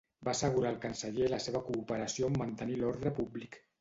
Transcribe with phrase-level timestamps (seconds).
[0.27, 3.61] Va assegurar al canceller la seva cooperació en mantenir l'ordre públic.